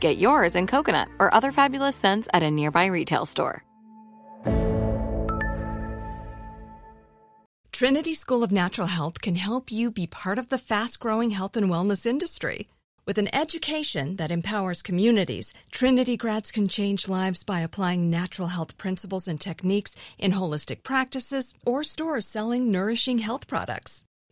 [0.00, 3.62] Get yours in coconut or other fabulous scents at a nearby retail store.
[7.72, 11.58] Trinity School of Natural Health can help you be part of the fast growing health
[11.58, 12.68] and wellness industry.
[13.06, 18.78] With an education that empowers communities, Trinity grads can change lives by applying natural health
[18.78, 24.05] principles and techniques in holistic practices or stores selling nourishing health products.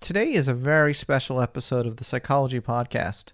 [0.00, 3.32] today is a very special episode of the Psychology Podcast.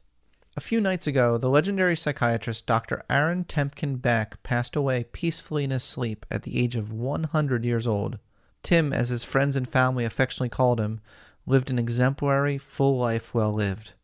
[0.56, 3.04] A few nights ago, the legendary psychiatrist Dr.
[3.08, 7.86] Aaron Temkin Beck passed away peacefully in his sleep at the age of 100 years
[7.86, 8.18] old.
[8.64, 11.00] Tim, as his friends and family affectionately called him,
[11.46, 13.94] lived an exemplary, full life well lived.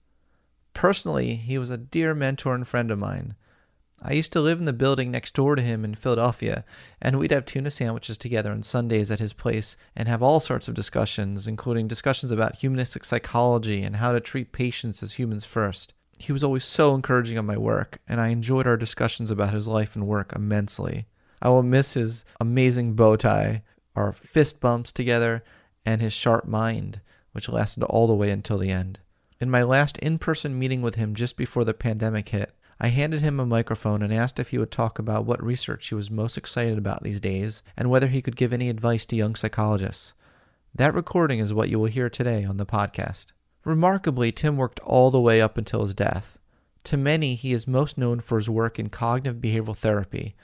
[0.73, 3.35] Personally, he was a dear mentor and friend of mine.
[4.05, 6.65] I used to live in the building next door to him in Philadelphia,
[7.01, 10.67] and we'd have tuna sandwiches together on Sundays at his place and have all sorts
[10.67, 15.95] of discussions, including discussions about humanistic psychology and how to treat patients as humans first.
[16.19, 19.69] He was always so encouraging of my work, and I enjoyed our discussions about his
[19.69, 21.07] life and work immensely.
[21.41, 23.63] I will miss his amazing bow tie,
[23.95, 25.45] our fist bumps together,
[25.87, 27.01] and his sharp mind,
[27.33, 28.99] which lasted all the way until the end.
[29.41, 32.53] In my last in person meeting with him just before the pandemic hit,
[32.85, 35.95] I handed him a microphone and asked if he would talk about what research he
[35.95, 39.37] was most excited about these days and whether he could give any advice to young
[39.37, 40.15] psychologists.
[40.75, 43.27] That recording is what you will hear today on the podcast.
[43.65, 46.41] Remarkably, Tim worked all the way up until his death.
[46.83, 50.35] To many, he is most known for his work in cognitive behavioral therapy,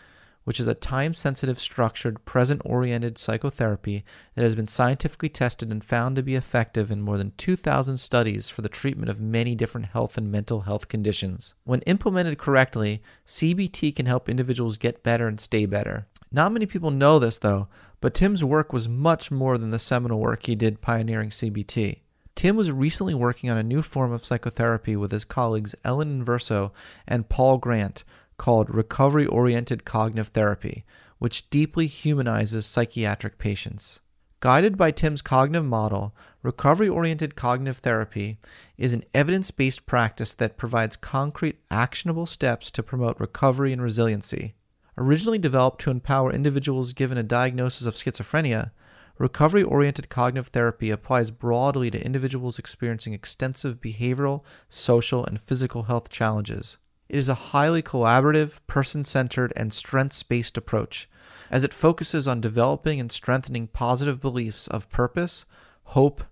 [0.48, 4.02] which is a time sensitive, structured, present oriented psychotherapy
[4.34, 8.48] that has been scientifically tested and found to be effective in more than 2,000 studies
[8.48, 11.52] for the treatment of many different health and mental health conditions.
[11.64, 16.06] When implemented correctly, CBT can help individuals get better and stay better.
[16.32, 17.68] Not many people know this, though,
[18.00, 21.98] but Tim's work was much more than the seminal work he did pioneering CBT.
[22.36, 26.70] Tim was recently working on a new form of psychotherapy with his colleagues Ellen Inverso
[27.06, 28.02] and Paul Grant
[28.38, 30.84] called recovery oriented cognitive therapy,
[31.18, 34.00] which deeply humanizes psychiatric patients.
[34.40, 38.38] Guided by Tim's cognitive model, recovery oriented cognitive therapy
[38.76, 44.54] is an evidence based practice that provides concrete, actionable steps to promote recovery and resiliency.
[44.96, 48.70] Originally developed to empower individuals given a diagnosis of schizophrenia,
[49.18, 56.08] recovery oriented cognitive therapy applies broadly to individuals experiencing extensive behavioral, social, and physical health
[56.10, 56.78] challenges.
[57.08, 61.08] It is a highly collaborative, person centered, and strengths based approach,
[61.50, 65.46] as it focuses on developing and strengthening positive beliefs of purpose,
[65.84, 66.22] hope,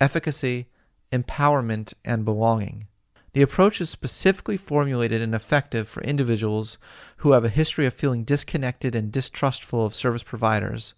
[0.00, 0.66] efficacy,
[1.12, 2.88] empowerment, and belonging.
[3.34, 6.78] The approach is specifically formulated and effective for individuals
[7.18, 10.94] who have a history of feeling disconnected and distrustful of service providers,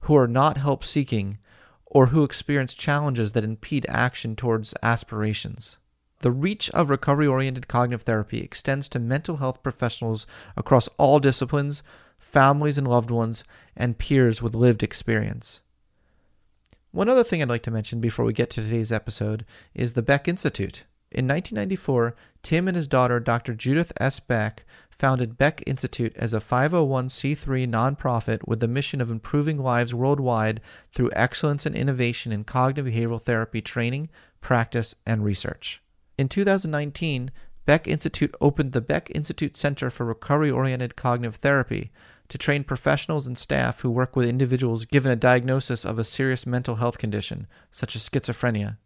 [0.00, 1.38] who are not help seeking,
[1.86, 5.76] or who experience challenges that impede action towards aspirations.
[6.22, 10.24] The reach of recovery oriented cognitive therapy extends to mental health professionals
[10.56, 11.82] across all disciplines,
[12.16, 13.42] families and loved ones,
[13.76, 15.62] and peers with lived experience.
[16.92, 20.02] One other thing I'd like to mention before we get to today's episode is the
[20.02, 20.84] Beck Institute.
[21.10, 22.14] In 1994,
[22.44, 23.52] Tim and his daughter, Dr.
[23.52, 24.20] Judith S.
[24.20, 30.60] Beck, founded Beck Institute as a 501c3 nonprofit with the mission of improving lives worldwide
[30.92, 34.08] through excellence and innovation in cognitive behavioral therapy training,
[34.40, 35.81] practice, and research.
[36.18, 37.30] In 2019,
[37.64, 41.90] Beck Institute opened the Beck Institute Center for Recovery Oriented Cognitive Therapy
[42.28, 46.46] to train professionals and staff who work with individuals given a diagnosis of a serious
[46.46, 48.78] mental health condition, such as schizophrenia.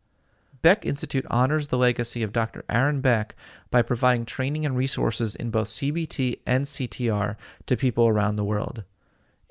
[0.62, 2.64] Beck Institute honors the legacy of Dr.
[2.68, 3.34] Aaron Beck
[3.70, 7.36] by providing training and resources in both CBT and CTR
[7.66, 8.84] to people around the world.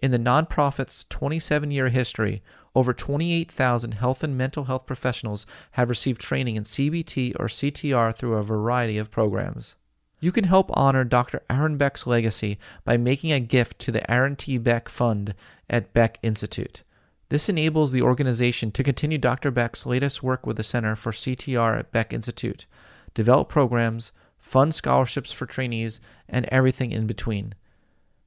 [0.03, 2.43] In the nonprofit's 27 year history,
[2.75, 8.35] over 28,000 health and mental health professionals have received training in CBT or CTR through
[8.35, 9.75] a variety of programs.
[10.19, 11.41] You can help honor Dr.
[11.49, 14.57] Aaron Beck's legacy by making a gift to the Aaron T.
[14.57, 15.35] Beck Fund
[15.69, 16.83] at Beck Institute.
[17.29, 19.51] This enables the organization to continue Dr.
[19.51, 22.65] Beck's latest work with the Center for CTR at Beck Institute,
[23.13, 25.99] develop programs, fund scholarships for trainees,
[26.29, 27.53] and everything in between.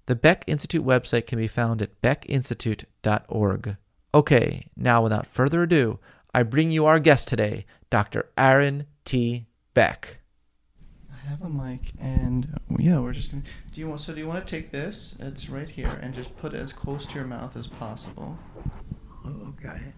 [0.07, 3.77] The Beck Institute website can be found at beckinstitute.org.
[4.15, 5.99] Okay, now without further ado,
[6.35, 8.31] I bring you our guest today, Dr.
[8.39, 9.47] Aaron T.
[9.75, 10.21] Beck.
[11.13, 13.43] I have a mic, and yeah, we're just gonna.
[13.73, 14.01] Do you want?
[14.01, 15.15] So, do you want to take this?
[15.21, 18.39] It's right here, and just put it as close to your mouth as possible.
[19.27, 19.93] Okay.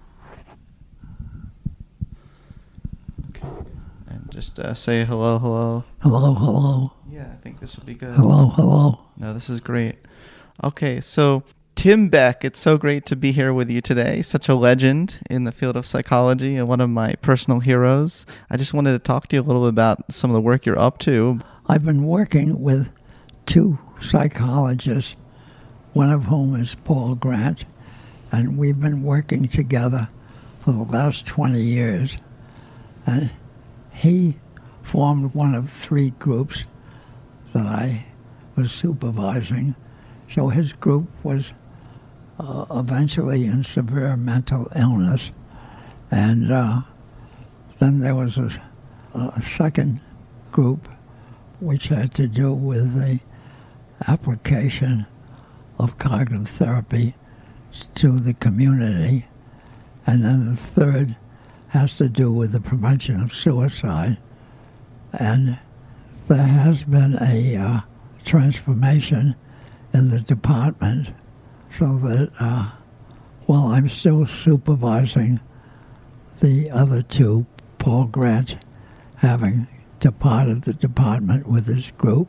[3.28, 3.46] Okay.
[4.08, 5.84] And just uh, say hello, hello.
[6.00, 6.92] Hello, hello.
[7.08, 8.16] Yeah, I think this would be good.
[8.16, 9.00] Hello, hello.
[9.16, 9.96] No, this is great.
[10.64, 11.44] Okay, so
[11.80, 14.20] Tim Beck, it's so great to be here with you today.
[14.20, 18.26] Such a legend in the field of psychology and one of my personal heroes.
[18.50, 20.66] I just wanted to talk to you a little bit about some of the work
[20.66, 21.40] you're up to.
[21.68, 22.90] I've been working with
[23.46, 25.16] two psychologists,
[25.94, 27.64] one of whom is Paul Grant,
[28.30, 30.06] and we've been working together
[30.60, 32.18] for the last 20 years.
[33.06, 33.30] And
[33.90, 34.36] he
[34.82, 36.64] formed one of three groups
[37.54, 38.04] that I
[38.54, 39.76] was supervising.
[40.28, 41.54] So his group was
[42.40, 45.30] uh, eventually in severe mental illness.
[46.10, 46.82] And uh,
[47.78, 48.50] then there was a,
[49.14, 50.00] a second
[50.50, 50.88] group
[51.60, 53.20] which had to do with the
[54.08, 55.06] application
[55.78, 57.14] of cognitive therapy
[57.96, 59.26] to the community.
[60.06, 61.16] And then the third
[61.68, 64.16] has to do with the prevention of suicide.
[65.12, 65.58] And
[66.28, 67.80] there has been a uh,
[68.24, 69.36] transformation
[69.92, 71.10] in the department
[71.70, 72.70] so that uh,
[73.46, 75.40] while I'm still supervising
[76.40, 77.46] the other two,
[77.78, 78.56] Paul Grant
[79.16, 79.66] having
[79.98, 82.28] departed the department with his group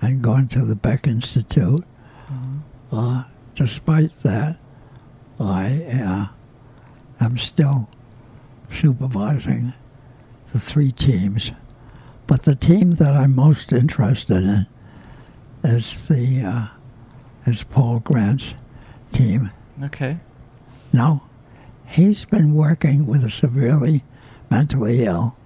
[0.00, 1.84] and gone to the Beck Institute,
[2.26, 2.58] mm-hmm.
[2.96, 3.24] uh,
[3.54, 4.58] despite that,
[5.38, 6.30] I
[7.20, 7.88] uh, am still
[8.70, 9.72] supervising
[10.52, 11.52] the three teams.
[12.26, 14.66] But the team that I'm most interested in
[15.64, 16.66] is the uh,
[17.50, 18.54] is Paul Grant's
[19.12, 19.50] team.
[19.82, 20.18] Okay.
[20.92, 21.28] Now,
[21.86, 24.04] he's been working with a severely
[24.50, 25.36] mentally ill.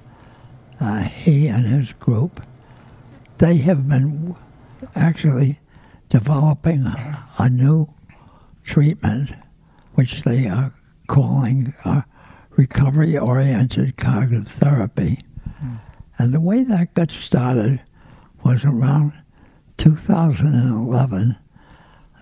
[0.80, 2.42] Uh, he and his group,
[3.38, 4.36] they have been
[4.94, 5.60] actually
[6.08, 7.88] developing a, a new
[8.64, 9.30] treatment
[9.94, 10.74] which they are
[11.06, 12.02] calling uh,
[12.50, 15.20] recovery oriented cognitive therapy.
[15.62, 15.78] Mm.
[16.18, 17.80] And the way that got started
[18.44, 19.12] was around
[19.76, 21.36] 2011.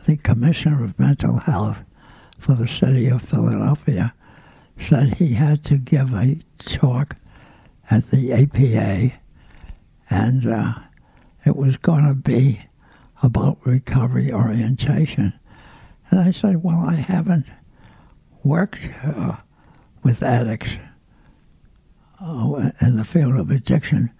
[0.06, 1.82] The Commissioner of Mental Health
[2.38, 4.12] for the city of Philadelphia
[4.78, 7.16] said he had to give a talk
[7.90, 9.14] at the APA,
[10.10, 10.74] and uh,
[11.46, 12.60] it was going to be
[13.22, 15.32] about recovery orientation.
[16.10, 17.46] And I said, Well, I haven't
[18.42, 19.36] worked uh,
[20.02, 20.72] with addicts
[22.20, 24.10] uh, in the field of addiction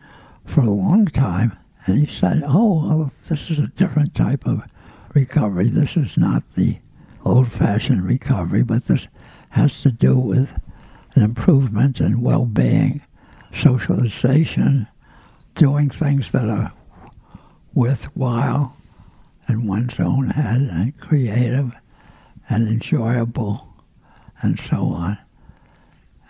[0.46, 1.58] for a long time.
[1.84, 4.62] And he said, Oh, well, this is a different type of
[5.14, 5.68] recovery.
[5.68, 6.78] This is not the
[7.24, 9.06] old fashioned recovery, but this
[9.50, 10.50] has to do with
[11.14, 13.02] an improvement in well being,
[13.52, 14.88] socialization,
[15.54, 16.72] doing things that are
[17.72, 18.76] worthwhile
[19.48, 21.74] in one's own head and creative
[22.48, 23.68] and enjoyable
[24.42, 25.18] and so on.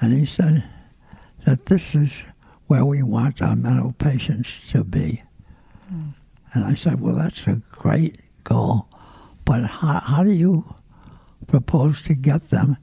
[0.01, 0.65] And he said
[1.45, 2.13] that this is
[2.67, 5.23] where we want our mental patients to be.
[5.93, 6.15] Mm.
[6.53, 8.89] And I said, well, that's a great goal,
[9.45, 10.75] but how, how do you
[11.47, 12.77] propose to get them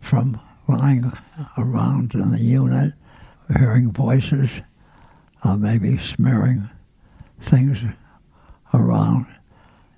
[0.00, 1.12] from lying
[1.58, 2.92] around in the unit,
[3.56, 4.50] hearing voices,
[5.42, 6.68] uh, maybe smearing
[7.40, 7.78] things
[8.72, 9.26] around?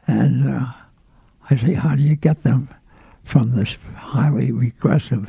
[0.07, 0.73] And uh,
[1.51, 2.69] I say, how do you get them
[3.25, 5.29] from this highly regressive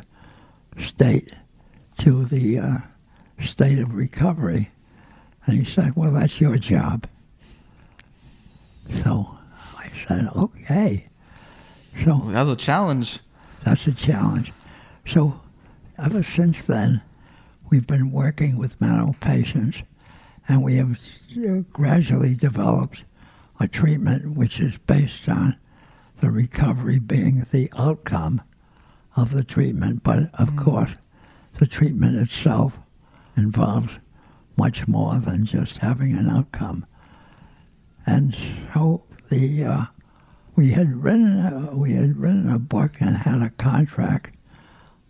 [0.78, 1.34] state
[1.98, 2.78] to the uh,
[3.40, 4.70] state of recovery.
[5.46, 7.06] And he said, Well, that's your job.
[8.88, 9.38] So
[10.10, 11.06] said, Okay.
[11.96, 13.18] So that was a challenge.
[13.64, 14.52] That's a challenge.
[15.06, 15.40] So
[15.98, 17.02] ever since then,
[17.70, 19.82] we've been working with mental patients,
[20.48, 20.98] and we have
[21.36, 23.04] uh, gradually developed
[23.58, 25.56] a treatment which is based on
[26.20, 28.40] the recovery being the outcome
[29.16, 30.02] of the treatment.
[30.02, 30.64] But of mm.
[30.64, 30.90] course,
[31.58, 32.78] the treatment itself
[33.36, 33.98] involves
[34.56, 36.86] much more than just having an outcome.
[38.06, 38.36] And
[38.72, 39.84] so the uh,
[40.60, 44.36] we had written uh, we had written a book and had a contract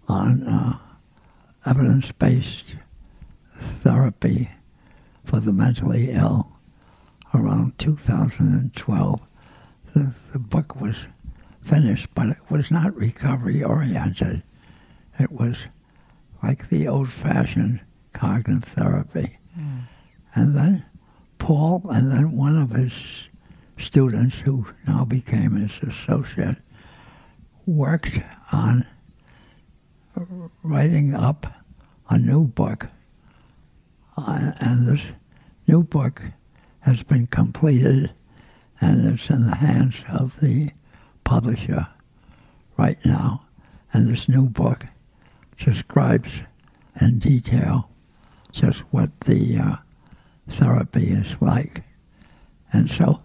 [0.07, 0.79] on uh,
[1.67, 2.77] evidence-based
[3.59, 4.49] therapy
[5.25, 6.53] for the mentally ill
[7.35, 9.21] around 2012.
[9.93, 11.07] The, the book was
[11.65, 14.45] finished, but it was not recovery oriented.
[15.19, 15.65] It was
[16.45, 17.81] like the old fashioned
[18.13, 19.39] cognitive therapy.
[19.59, 19.81] Mm.
[20.33, 20.85] And then
[21.39, 22.93] Paul, and then one of his
[23.81, 26.57] students, who now became his associate,
[27.67, 28.21] worked
[28.53, 28.87] on
[30.63, 31.47] writing up
[32.09, 32.89] a new book.
[34.17, 35.07] Uh, and this
[35.67, 36.23] new book
[36.81, 38.13] has been completed
[38.81, 40.71] and it's in the hands of the
[41.25, 41.87] publisher
[42.77, 43.43] right now.
[43.93, 44.87] And this new book
[45.59, 46.31] describes
[47.01, 47.91] in detail
[48.53, 49.77] just what the uh,
[50.49, 51.83] therapy is like.
[52.73, 53.21] And so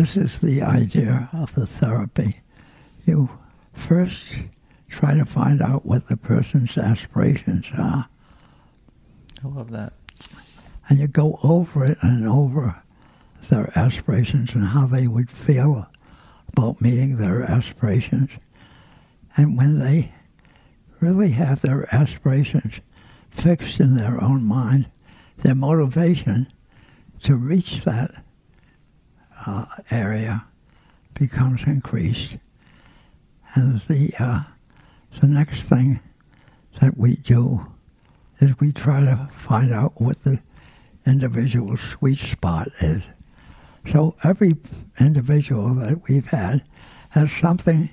[0.00, 2.40] this is the idea of the therapy.
[3.04, 3.28] You
[3.74, 4.24] first
[4.88, 8.08] try to find out what the person's aspirations are.
[9.44, 9.92] I love that.
[10.88, 12.82] And you go over it and over
[13.50, 15.86] their aspirations and how they would feel
[16.48, 18.30] about meeting their aspirations.
[19.36, 20.14] And when they
[21.00, 22.80] really have their aspirations
[23.28, 24.90] fixed in their own mind,
[25.36, 26.50] their motivation
[27.20, 28.24] to reach that
[29.46, 30.44] uh, area
[31.14, 32.36] becomes increased.
[33.54, 34.42] And the, uh,
[35.20, 36.00] the next thing
[36.80, 37.60] that we do
[38.40, 40.40] is we try to find out what the
[41.06, 43.02] individual's sweet spot is.
[43.90, 44.56] So every
[44.98, 46.62] individual that we've had
[47.10, 47.90] has something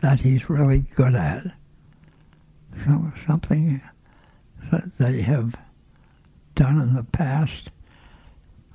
[0.00, 1.46] that he's really good at,
[2.84, 3.80] so, something
[4.70, 5.54] that they have
[6.54, 7.70] done in the past,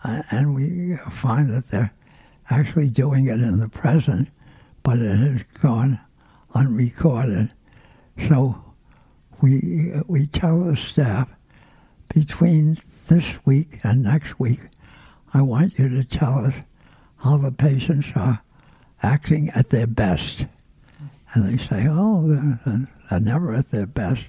[0.03, 1.93] and we find that they're
[2.49, 4.29] actually doing it in the present,
[4.83, 5.99] but it has gone
[6.53, 7.51] unrecorded.
[8.27, 8.63] So
[9.41, 11.29] we we tell the staff
[12.13, 12.77] between
[13.07, 14.59] this week and next week,
[15.33, 16.53] I want you to tell us
[17.17, 18.41] how the patients are
[19.03, 20.45] acting at their best.
[21.33, 24.23] And they say, oh, they're, they're never at their best.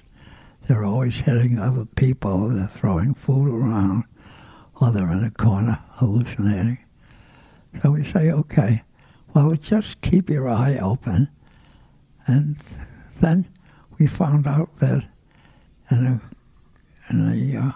[0.67, 2.49] They're always hitting other people.
[2.49, 4.03] They're throwing food around,
[4.81, 6.79] or they're in a corner hallucinating.
[7.81, 8.81] So we say, okay,
[9.33, 11.29] well, just keep your eye open.
[12.25, 12.57] And
[13.21, 13.47] then
[13.99, 15.07] we found out that
[15.91, 16.21] in a,
[17.09, 17.71] in a uh,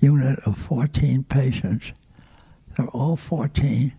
[0.00, 1.92] unit of 14 patients,
[2.76, 3.92] they're all 14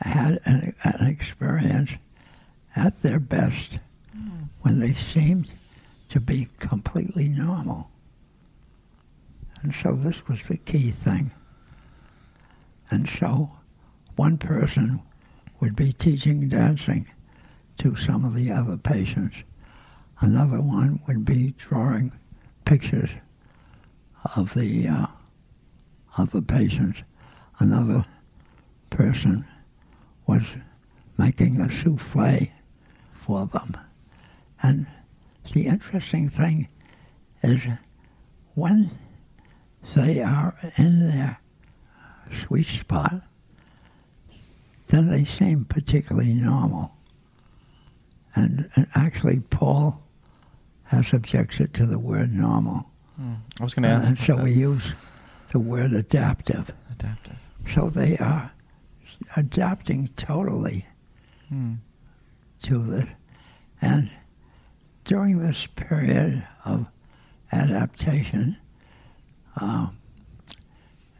[0.00, 1.90] had an, an experience
[2.74, 3.78] at their best
[4.16, 4.48] mm.
[4.62, 5.48] when they seemed
[6.08, 7.89] to be completely normal.
[9.62, 11.32] And so this was the key thing.
[12.90, 13.52] And so
[14.16, 15.02] one person
[15.60, 17.06] would be teaching dancing
[17.78, 19.42] to some of the other patients.
[20.20, 22.12] Another one would be drawing
[22.64, 23.10] pictures
[24.36, 25.06] of the uh,
[26.46, 27.02] patients.
[27.58, 28.04] Another
[28.90, 29.44] person
[30.26, 30.42] was
[31.16, 32.48] making a souffle
[33.24, 33.76] for them.
[34.62, 34.86] And
[35.52, 36.68] the interesting thing
[37.42, 37.62] is
[38.54, 38.90] when
[39.94, 41.40] they are in their
[42.46, 43.22] sweet spot,
[44.88, 46.92] then they seem particularly normal.
[48.34, 50.02] And, and actually, Paul
[50.84, 52.90] has objected to the word normal.
[53.20, 53.36] Mm.
[53.60, 54.08] I was going to ask.
[54.08, 54.44] and so that.
[54.44, 54.94] we use
[55.52, 56.72] the word adaptive.
[56.90, 57.36] Adaptive.
[57.68, 58.52] So they are
[59.36, 60.86] adapting totally
[61.52, 61.78] mm.
[62.62, 63.06] to this.
[63.82, 64.10] And
[65.04, 66.86] during this period of
[67.52, 68.56] adaptation,
[69.56, 69.88] uh,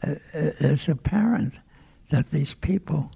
[0.02, 1.54] it's apparent
[2.10, 3.12] that these people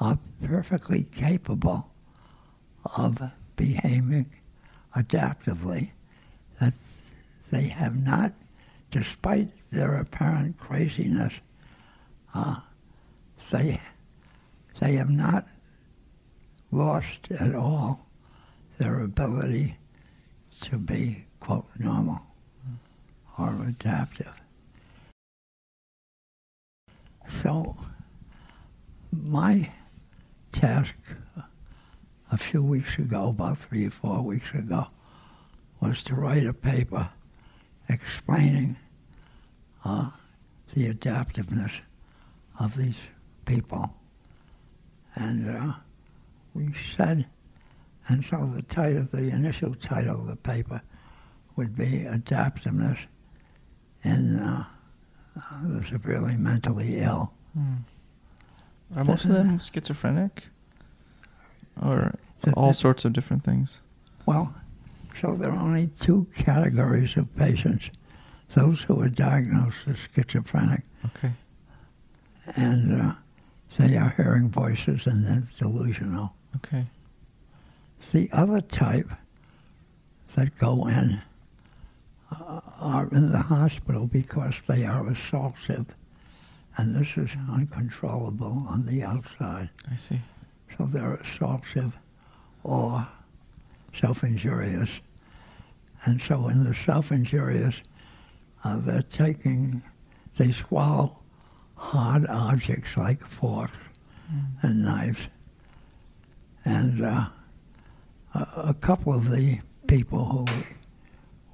[0.00, 1.90] are perfectly capable
[2.96, 3.20] of
[3.56, 4.30] behaving
[4.96, 5.90] adaptively,
[6.60, 6.74] that
[7.50, 8.32] they have not,
[8.90, 11.34] despite their apparent craziness,
[12.34, 12.56] uh,
[13.50, 13.80] they,
[14.80, 15.44] they have not
[16.70, 18.06] lost at all
[18.78, 19.76] their ability
[20.60, 22.20] to be, quote, normal
[23.38, 24.32] or adaptive.
[27.28, 27.76] So,
[29.12, 29.70] my
[30.50, 30.94] task
[32.30, 34.88] a few weeks ago, about three or four weeks ago,
[35.80, 37.10] was to write a paper
[37.88, 38.76] explaining
[39.84, 40.10] uh,
[40.74, 41.80] the adaptiveness
[42.58, 42.96] of these
[43.44, 43.94] people.
[45.14, 45.72] And uh,
[46.54, 47.26] we said,
[48.08, 50.82] and so the title, the initial title of the paper
[51.56, 52.98] would be Adaptiveness
[54.02, 54.64] in uh,
[55.38, 57.32] uh, the Severely Mentally Ill.
[58.96, 60.44] Are most of them schizophrenic?
[61.82, 62.14] Or
[62.54, 63.80] all sorts of different things?
[64.26, 64.54] Well,
[65.20, 67.90] so there are only two categories of patients
[68.54, 71.32] those who are diagnosed as schizophrenic, Okay.
[72.56, 73.14] and uh,
[73.76, 76.32] they are hearing voices and they're delusional.
[76.56, 76.86] Okay.
[78.12, 79.10] The other type
[80.34, 81.20] that go in
[82.30, 85.86] are in the hospital because they are assaultive,
[86.76, 89.70] and this is uncontrollable on the outside.
[89.90, 90.20] I see.
[90.76, 91.94] So they're assaultive
[92.62, 93.08] or
[93.94, 95.00] self-injurious.
[96.04, 97.82] And so in the self-injurious,
[98.62, 99.82] uh, they're taking,
[100.36, 101.18] they swallow
[101.76, 103.72] hard objects like forks
[104.62, 105.28] and knives.
[106.64, 107.28] And uh,
[108.34, 110.46] a, a couple of the people who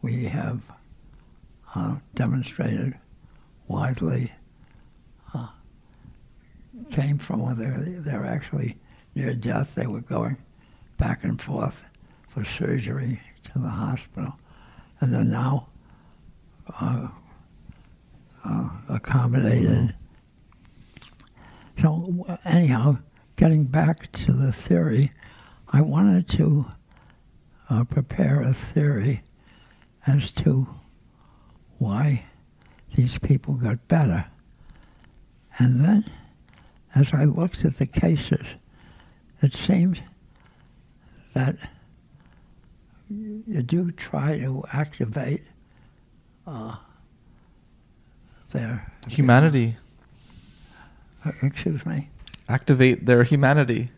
[0.05, 0.61] we, have
[1.75, 2.99] uh, demonstrated
[3.69, 4.31] widely
[5.35, 5.49] uh,
[6.91, 8.77] came from where they're, they're actually
[9.15, 9.75] near death.
[9.75, 10.37] They were going
[10.99, 11.83] back and forth
[12.29, 14.35] for surgery to the hospital.
[15.01, 15.69] And they're now
[16.79, 17.09] uh,
[18.45, 19.95] uh, accommodated.
[21.81, 22.99] So, anyhow,
[23.37, 25.11] getting back to the theory,
[25.69, 26.67] I wanted to
[27.71, 29.23] uh, prepare a theory
[30.07, 30.67] as to
[31.79, 32.25] why
[32.95, 34.27] these people got better.
[35.59, 36.11] And then,
[36.95, 38.45] as I looked at the cases,
[39.43, 40.03] it seemed
[41.35, 41.57] that
[43.09, 45.43] you do try to activate
[46.47, 46.77] uh,
[48.53, 49.77] their Humanity.
[51.25, 52.09] uh, excuse me.
[52.49, 53.91] Activate their humanity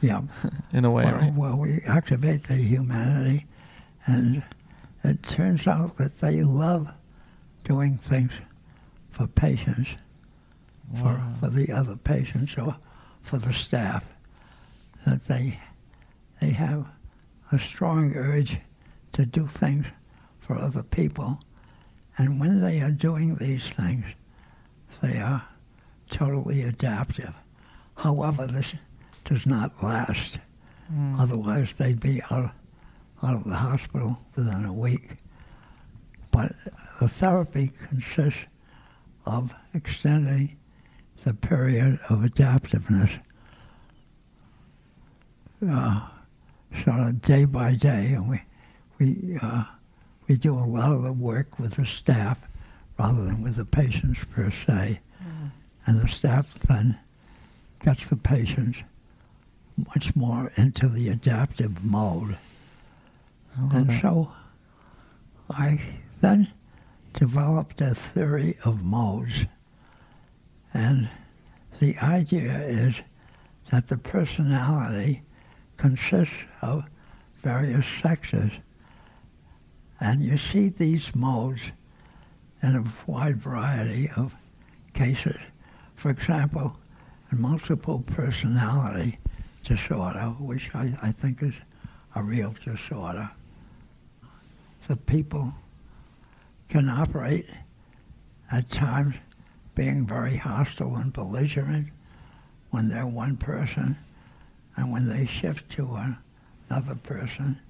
[0.00, 0.22] Yeah.
[0.72, 1.34] in a way, well, right?
[1.34, 3.46] well, we activate the humanity,
[4.06, 4.42] and
[5.04, 6.88] it turns out that they love
[7.64, 8.32] doing things
[9.10, 9.90] for patients,
[10.94, 11.32] for, Wow.
[11.40, 12.76] for the other patients, or
[13.22, 14.08] for the staff.
[15.06, 15.58] That they
[16.40, 16.90] they have
[17.50, 18.58] a strong urge
[19.12, 19.86] to do things
[20.40, 21.40] for other people,
[22.18, 24.04] and when they are doing these things,
[25.00, 25.46] they are
[26.10, 27.38] totally adaptive.
[27.96, 28.74] However, this
[29.24, 30.38] does not last.
[30.88, 31.18] Hmm.
[31.18, 32.50] Otherwise, they'd be out,
[33.22, 35.16] out of the hospital within a week.
[36.30, 36.52] But
[37.00, 38.44] the therapy consists
[39.26, 40.56] of extending
[41.24, 43.18] the period of adaptiveness
[45.68, 46.08] uh,
[46.82, 48.12] sort of day by day.
[48.14, 48.42] And we,
[48.98, 49.64] we, uh,
[50.26, 52.38] we do a lot of the work with the staff
[52.98, 55.00] rather than with the patients per se.
[55.86, 56.98] And the staff then
[57.84, 58.78] gets the patients
[59.76, 62.36] much more into the adaptive mode.
[63.56, 64.32] And so
[65.50, 65.80] I
[66.20, 66.52] then
[67.12, 69.44] developed a theory of modes.
[70.72, 71.10] And
[71.80, 73.02] the idea is
[73.70, 75.22] that the personality
[75.76, 76.84] consists of
[77.42, 78.52] various sexes.
[80.00, 81.72] And you see these modes
[82.62, 84.36] in a wide variety of
[84.94, 85.38] cases.
[85.96, 86.76] For example,
[87.30, 89.18] in multiple personality
[89.64, 91.54] disorder, which I, I think is
[92.14, 93.30] a real disorder,
[94.88, 95.52] the people
[96.68, 97.46] can operate
[98.50, 99.14] at times
[99.74, 101.88] being very hostile and belligerent
[102.70, 103.96] when they're one person,
[104.76, 105.98] and when they shift to
[106.70, 107.60] another person,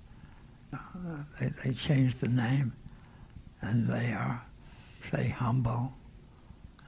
[0.72, 0.78] uh,
[1.40, 2.72] they, they change the name,
[3.60, 4.44] and they are,
[5.10, 5.92] say, humble,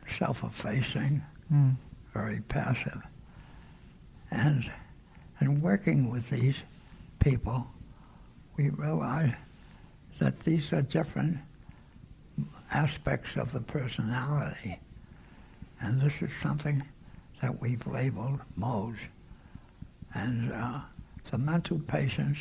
[0.08, 1.76] self-effacing, Mm.
[2.14, 3.02] very passive.
[4.30, 4.70] And
[5.40, 6.56] in working with these
[7.18, 7.66] people,
[8.56, 9.34] we realize
[10.18, 11.38] that these are different
[12.72, 14.79] aspects of the personality.
[15.81, 16.83] And this is something
[17.40, 18.98] that we've labeled modes.
[20.14, 20.81] And uh,
[21.31, 22.40] the mental patients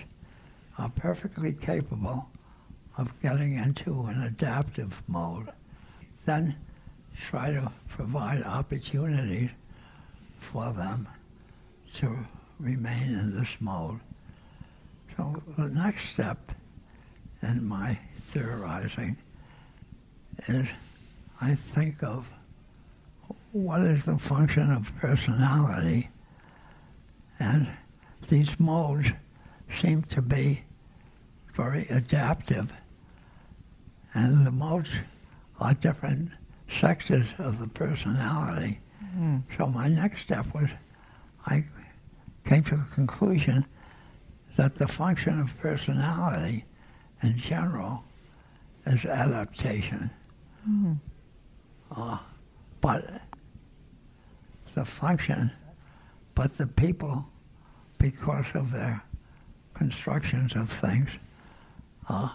[0.78, 2.30] are perfectly capable
[2.98, 5.50] of getting into an adaptive mode.
[6.26, 6.56] Then
[7.30, 9.50] try to provide opportunities
[10.40, 11.08] for them
[11.96, 12.26] to
[12.60, 14.00] remain in this mode.
[15.18, 16.52] So the next step
[17.44, 19.18] in my theorizing
[20.48, 20.68] is
[21.42, 22.30] I think of
[23.52, 26.10] what is the function of personality,
[27.40, 27.68] and
[28.30, 29.10] these modes
[29.72, 30.64] seem to be
[31.54, 32.74] very adaptive,
[34.14, 34.90] and the modes
[35.60, 36.32] are different
[36.70, 38.80] sexes of the personality.
[39.04, 39.38] Mm-hmm.
[39.58, 40.70] So my next step was
[41.46, 41.66] I
[42.46, 43.66] came to the conclusion
[44.56, 46.66] that the function of personality
[47.24, 48.04] in general
[48.86, 50.10] is adaptation.
[51.96, 52.18] Uh,
[52.82, 53.22] but
[54.76, 55.52] the function,
[56.36, 57.26] but the people,
[57.98, 59.04] because of their
[59.74, 61.10] constructions of things,
[62.10, 62.30] uh,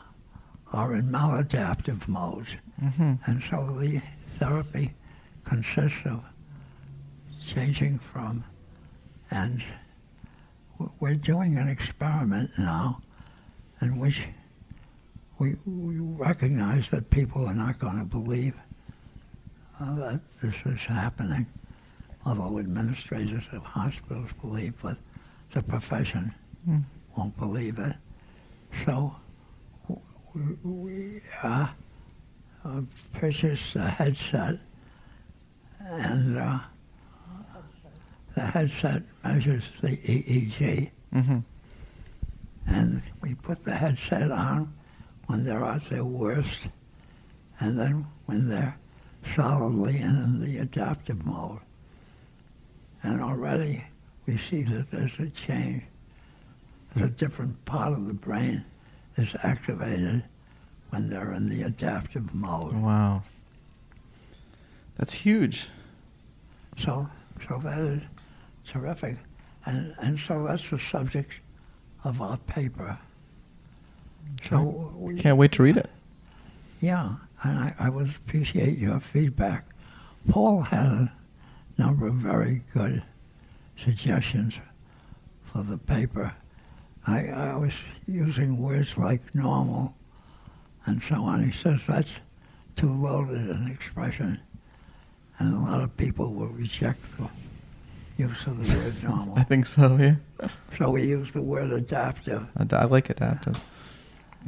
[0.72, 2.50] are in maladaptive modes.
[3.26, 4.00] And so the
[4.38, 4.94] therapy
[5.44, 6.24] consists of
[7.44, 8.44] changing from,
[9.30, 9.62] and
[11.00, 13.00] we're doing an experiment now
[13.80, 14.26] in which
[15.38, 18.54] we, we recognize that people are not going to believe
[19.80, 21.46] uh, that this is happening,
[22.26, 24.96] although administrators of hospitals believe, but
[25.52, 26.34] the profession
[27.16, 27.94] won't believe it.
[28.84, 29.14] So
[30.34, 31.68] we, we uh,
[32.64, 32.80] uh,
[33.12, 34.58] purchased a headset,
[35.80, 36.58] and uh,
[38.34, 40.90] the headset measures the EEG.
[41.14, 41.38] Mm-hmm.
[42.66, 44.74] And we put the headset on
[45.28, 46.62] when they're at their worst,
[47.60, 48.76] and then when they're
[49.34, 51.60] solidly in the adaptive mode.
[53.02, 53.84] And already
[54.26, 55.84] we see that there's a change.
[56.94, 58.64] That a different part of the brain
[59.16, 60.24] is activated
[60.90, 62.74] when they're in the adaptive mode.
[62.74, 63.22] Wow.
[64.96, 65.68] That's huge.
[66.78, 67.10] So,
[67.46, 68.02] so that is
[68.66, 69.16] terrific.
[69.66, 71.32] And, and so that's the subject
[72.02, 72.98] of our paper.
[74.48, 75.90] So we, Can't wait to read it.
[76.80, 79.66] Yeah, and I, I would appreciate your feedback.
[80.28, 81.12] Paul had a
[81.76, 83.02] number of very good
[83.76, 84.58] suggestions
[85.44, 86.32] for the paper.
[87.06, 87.72] I, I was
[88.06, 89.94] using words like normal
[90.86, 91.42] and so on.
[91.44, 92.14] He says that's
[92.76, 94.40] too loaded an expression,
[95.38, 97.28] and a lot of people will reject the
[98.16, 99.38] use of the word normal.
[99.38, 99.96] I think so.
[99.96, 100.48] Yeah.
[100.76, 103.58] so we use the word adaptive, Ad- I like adaptive,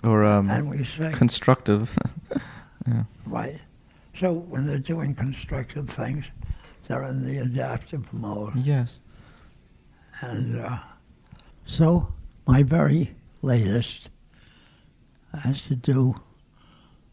[0.03, 1.97] or um, and we say constructive.
[2.87, 3.05] yeah.
[3.27, 3.61] Right.
[4.15, 6.27] So when they're doing constructive things,
[6.89, 8.57] they're in the adaptive mode.
[8.57, 9.01] Yes.
[10.21, 10.79] And uh,
[11.65, 12.13] so
[12.47, 14.11] my very latest
[15.43, 16.21] has to do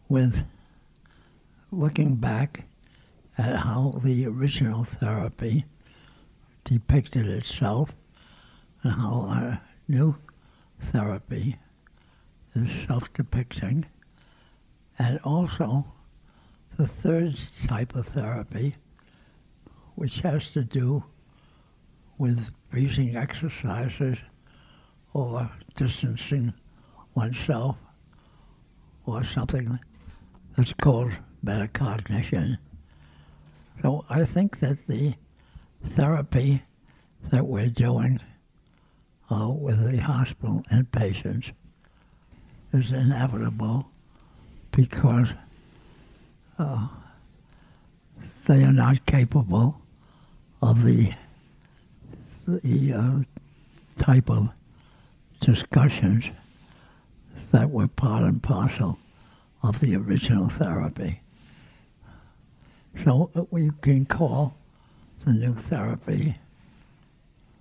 [0.10, 0.44] with
[1.72, 2.66] looking back
[3.38, 5.66] at how the original therapy
[6.64, 7.94] depicted itself
[8.84, 10.18] and how our new
[10.80, 11.58] therapy
[12.58, 13.86] is self-depicting
[14.98, 15.86] and also
[16.78, 18.76] the third type of therapy,
[19.96, 21.04] which has to do
[22.18, 24.18] with breathing exercises
[25.14, 26.54] or distancing
[27.16, 27.78] oneself
[29.06, 29.80] or something
[30.56, 31.12] that's called
[31.44, 32.58] metacognition.
[33.82, 35.14] So I think that the
[35.84, 36.64] therapy
[37.32, 38.20] that we're doing
[39.30, 41.52] uh, with the hospital inpatients
[42.74, 43.90] is inevitable
[44.72, 45.30] because
[46.60, 46.88] uh,
[48.48, 49.82] they are not capable
[50.62, 51.14] of the
[52.48, 53.20] the uh,
[54.02, 54.50] type of
[55.42, 56.30] discussions
[57.52, 58.98] that were part and parcel
[59.62, 61.20] of the original therapy.
[62.96, 64.56] So uh, we can call
[65.26, 66.38] the new therapy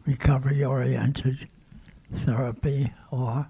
[0.07, 1.49] recovery-oriented
[2.15, 3.49] therapy, or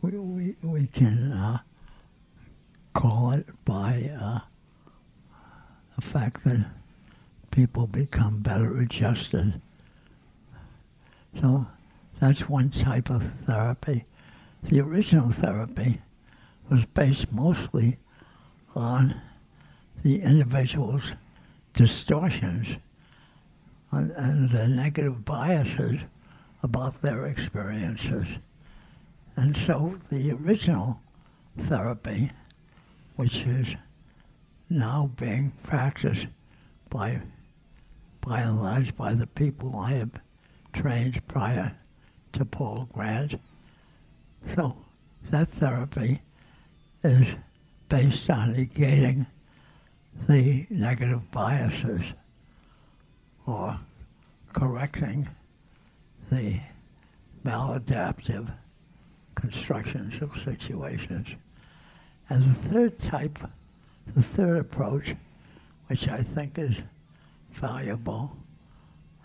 [0.00, 1.58] we, we, we can uh,
[2.94, 4.40] call it by uh,
[5.96, 6.66] the fact that
[7.50, 9.60] people become better adjusted.
[11.40, 11.66] So
[12.20, 14.04] that's one type of therapy.
[14.62, 16.00] The original therapy
[16.70, 17.98] was based mostly
[18.74, 19.20] on
[20.02, 21.12] the individual's
[21.74, 22.76] distortions
[23.90, 26.00] and, and the negative biases
[26.62, 28.26] about their experiences.
[29.38, 31.00] And so the original
[31.56, 32.32] therapy,
[33.14, 33.68] which is
[34.68, 36.26] now being practiced
[36.90, 37.22] by,
[38.20, 40.10] by and large, by the people I have
[40.72, 41.76] trained prior
[42.32, 43.40] to Paul Grant.
[44.56, 44.76] So
[45.30, 46.20] that therapy
[47.04, 47.28] is
[47.88, 49.26] based on negating
[50.28, 52.02] the negative biases
[53.46, 53.78] or
[54.52, 55.28] correcting
[56.28, 56.58] the
[57.44, 58.52] maladaptive
[59.40, 61.28] constructions of situations.
[62.28, 63.38] And the third type,
[64.14, 65.14] the third approach,
[65.86, 66.76] which I think is
[67.52, 68.36] valuable,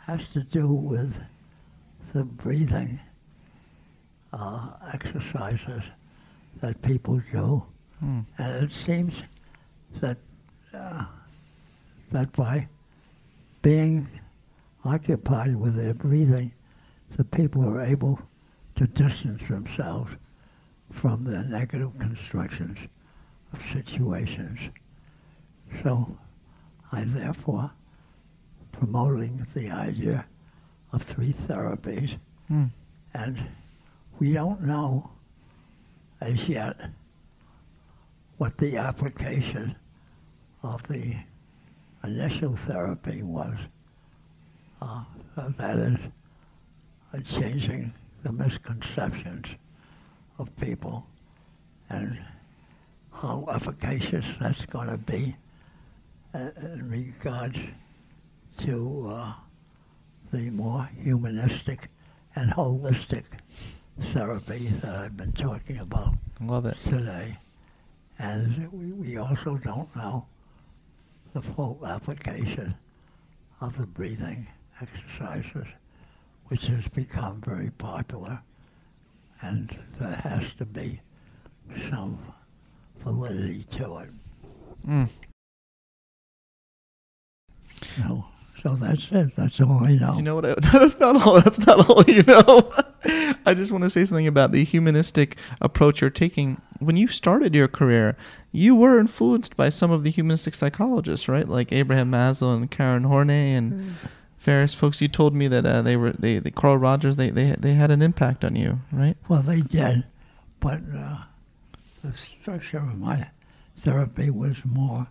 [0.05, 1.19] has to do with
[2.13, 2.99] the breathing
[4.31, 5.83] uh, exercises
[6.61, 7.63] that people do.
[8.37, 9.13] And it seems
[10.01, 10.17] that
[10.75, 11.05] uh,
[12.11, 12.67] that by
[13.61, 14.07] being
[14.85, 16.51] occupied with their breathing,
[17.17, 18.19] the people are able
[18.83, 20.11] to distance themselves
[20.91, 22.77] from the negative constructions
[23.53, 24.59] of situations.
[25.81, 26.17] So
[26.91, 27.71] I therefore
[28.73, 30.25] promoting the idea
[30.91, 32.17] of three therapies.
[32.49, 32.65] Hmm.
[33.13, 33.39] And
[34.19, 35.11] we don't know
[36.19, 36.75] as yet
[38.37, 39.77] what the application
[40.61, 41.15] of the
[42.03, 43.55] initial therapy was.
[44.81, 45.03] Uh,
[45.37, 45.97] that is,
[47.13, 49.47] uh, changing the misconceptions
[50.39, 51.05] of people
[51.89, 52.17] and
[53.11, 55.35] how efficacious that's going to be
[56.33, 57.59] uh, in regards
[58.57, 59.33] to uh,
[60.31, 61.89] the more humanistic
[62.35, 63.23] and holistic
[63.99, 66.77] therapy that I've been talking about Love it.
[66.83, 67.37] today.
[68.17, 70.25] And we, we also don't know
[71.33, 72.75] the full application
[73.61, 74.47] of the breathing
[74.81, 75.67] exercises,
[76.47, 78.41] which has become very popular.
[79.41, 81.01] And there has to be
[81.89, 82.19] some
[83.03, 84.09] validity to it.
[84.87, 85.09] Mm.
[87.97, 88.25] So,
[88.61, 89.35] so that's it.
[89.35, 90.11] That's all I know.
[90.11, 90.45] Do you know what?
[90.45, 91.41] I, that's not all.
[91.41, 92.71] That's not all you know.
[93.45, 96.61] I just want to say something about the humanistic approach you're taking.
[96.79, 98.15] When you started your career,
[98.51, 101.47] you were influenced by some of the humanistic psychologists, right?
[101.47, 103.95] Like Abraham Maslow and Karen Horney and
[104.43, 105.01] various folks.
[105.01, 107.17] You told me that uh, they were they, they Carl Rogers.
[107.17, 109.15] They they they had an impact on you, right?
[109.27, 110.03] Well, they did,
[110.59, 111.17] but uh,
[112.03, 113.29] the structure of my
[113.77, 115.07] therapy was more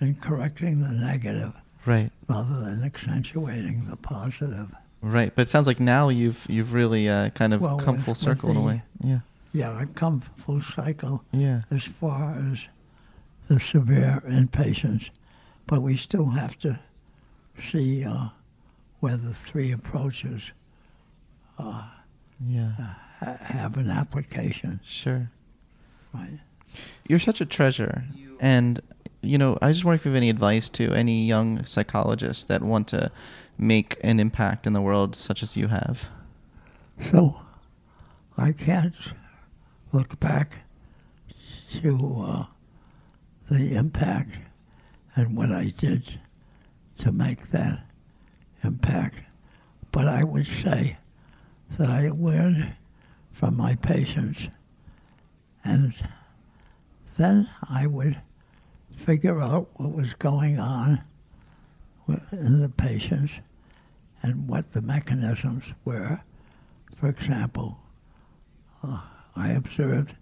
[0.00, 1.52] in correcting the negative
[1.86, 2.10] Right.
[2.28, 4.74] rather than accentuating the positive.
[5.02, 5.34] Right.
[5.34, 8.14] But it sounds like now you've you've really uh, kind of Well, come with- full
[8.14, 8.82] circle in a way.
[9.02, 9.20] Yeah.
[9.52, 11.62] Yeah, I come full cycle Yeah.
[11.70, 12.66] as far as
[13.46, 15.10] the severe inpatients,
[15.66, 16.80] but we still have to
[17.60, 18.30] see uh,
[19.04, 20.52] where the three approaches
[22.40, 22.72] Yeah.
[23.20, 24.80] ha- have an application.
[24.82, 25.30] Sure.
[26.14, 26.40] Right.
[27.06, 28.04] You're such a treasure.
[28.40, 28.80] And,
[29.20, 32.62] you know, I just wonder if you have any advice to any young psychologists that
[32.62, 33.12] want to
[33.58, 36.08] make an impact in the world such as you have.
[37.10, 37.36] So
[38.38, 38.94] I can't
[39.92, 40.60] look back
[41.82, 42.44] to uh,
[43.50, 44.30] the impact
[45.14, 46.20] and what I did
[46.98, 47.84] to make that
[48.64, 49.18] impact.
[49.92, 50.96] But I would say
[51.78, 52.74] that I learned
[53.32, 54.48] from my patients
[55.64, 55.94] and
[57.16, 58.20] then I would
[58.96, 61.02] figure out what was going on
[62.32, 63.32] in the patients
[64.22, 66.20] and what the mechanisms were.
[66.96, 67.78] For example,
[68.82, 69.00] uh,
[69.34, 70.14] I observed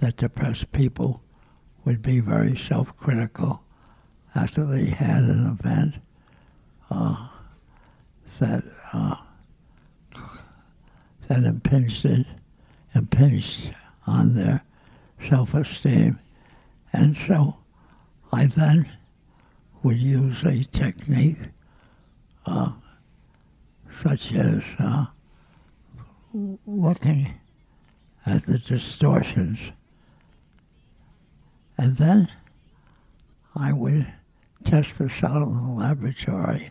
[0.00, 1.22] that depressed people
[1.84, 3.62] would be very self-critical
[4.34, 5.94] after they had an event
[6.90, 7.28] uh,
[8.38, 9.16] that uh,
[11.28, 12.26] that impinged it,
[12.94, 13.74] impinged
[14.06, 14.64] on their
[15.20, 16.18] self-esteem,
[16.92, 17.56] and so
[18.32, 18.88] I then
[19.82, 21.38] would use a technique
[22.46, 22.72] uh,
[23.90, 25.06] such as uh,
[26.66, 27.34] looking
[28.24, 29.58] at the distortions.
[31.76, 32.28] And then
[33.54, 34.12] I would
[34.64, 36.70] test this out in the laboratory.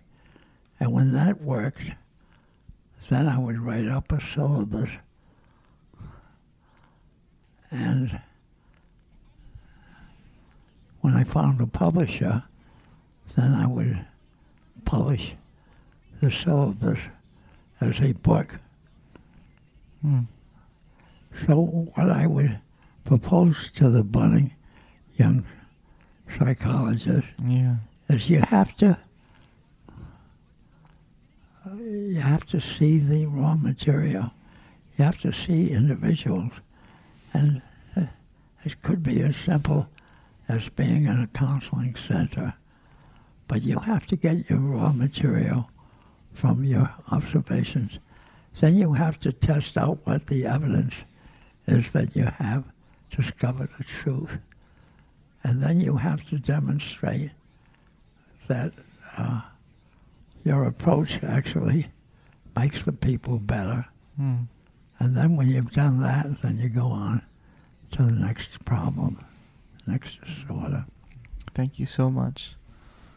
[0.82, 1.84] And when that worked,
[3.08, 4.90] then I would write up a syllabus.
[7.70, 8.20] And
[11.02, 12.44] when I found a publisher,
[13.38, 14.04] then I would
[14.84, 15.36] publish
[16.20, 17.00] the syllabus
[17.80, 18.56] as a book.
[20.02, 20.22] Hmm.
[21.32, 22.60] So what I would
[23.06, 24.56] propose to the budding
[25.16, 25.46] young
[26.28, 27.76] psychologist Yeah.
[28.10, 28.98] is you have to
[31.80, 34.32] you have to see the raw material.
[34.98, 36.54] You have to see individuals,
[37.34, 37.62] and
[37.96, 38.06] uh,
[38.64, 39.88] it could be as simple
[40.48, 42.56] as being in a counseling center,
[43.48, 45.70] but you have to get your raw material
[46.34, 48.00] from your observations.
[48.60, 51.04] Then you have to test out what the evidence
[51.68, 52.66] is that you have
[53.10, 54.40] discovered the truth.
[55.44, 57.32] And then you have to demonstrate
[58.48, 58.74] that
[59.18, 59.42] uh,
[60.44, 61.88] your approach actually
[62.56, 63.86] makes the people better.
[64.18, 64.44] Hmm.
[65.00, 67.24] And then when you've done that, then you go on
[67.92, 69.24] to the next problem,
[69.88, 70.86] next disorder.
[71.54, 72.56] Thank you so much.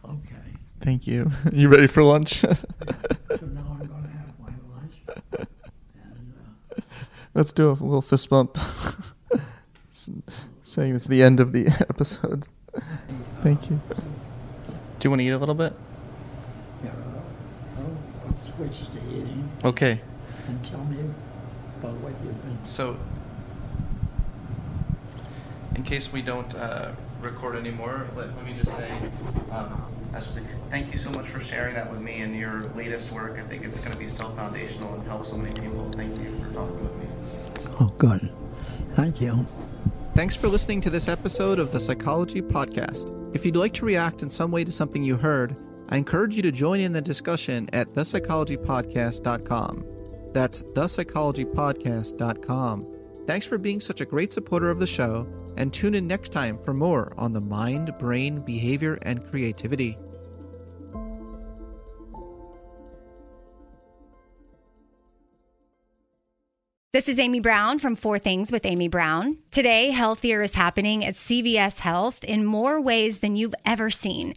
[0.04, 0.34] Okay.
[0.80, 1.30] Thank you.
[1.52, 2.44] you ready for lunch?
[3.36, 4.94] So now I'm going to have my lunch.
[5.94, 6.34] And,
[6.78, 6.80] uh,
[7.34, 8.56] Let's do a little fist bump.
[10.62, 12.46] Saying it's the end of the episode.
[13.42, 13.80] Thank you.
[13.88, 15.74] Do you want to eat a little bit?
[18.58, 19.50] I'll to eating.
[19.64, 20.00] Okay.
[20.46, 20.98] and tell me
[21.80, 22.64] about what you've been.
[22.64, 22.96] So,
[25.74, 28.90] in case we don't uh, record anymore, let, let me just say,
[29.50, 29.82] um,
[30.70, 33.38] thank you so much for sharing that with me and your latest work.
[33.38, 35.90] I think it's going to be so foundational and help so many people.
[35.96, 37.06] Thank you for talking with me.
[37.80, 38.30] Oh, good.
[38.94, 39.46] Thank you.
[40.14, 43.20] Thanks for listening to this episode of the Psychology Podcast.
[43.34, 45.56] If you'd like to react in some way to something you heard,
[45.88, 49.84] I encourage you to join in the discussion at thepsychologypodcast.com.
[50.32, 52.86] That's thepsychologypodcast.com.
[53.26, 56.58] Thanks for being such a great supporter of the show, and tune in next time
[56.58, 59.96] for more on the mind, brain, behavior, and creativity.
[66.94, 69.38] This is Amy Brown from Four Things with Amy Brown.
[69.50, 74.36] Today, healthier is happening at CVS Health in more ways than you've ever seen.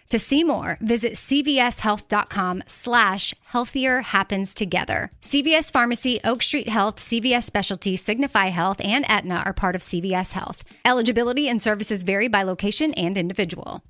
[0.11, 5.09] To see more, visit cvshealth.com slash healthier happens together.
[5.21, 10.33] CVS Pharmacy, Oak Street Health, CVS Specialty, Signify Health, and Aetna are part of CVS
[10.33, 10.65] Health.
[10.83, 13.85] Eligibility and services vary by location and individual.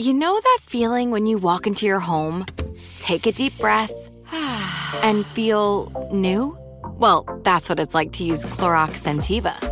[0.00, 2.44] You know that feeling when you walk into your home,
[2.98, 3.92] take a deep breath,
[4.32, 6.58] and feel new?
[6.84, 9.71] Well, that's what it's like to use Clorox Scentiva.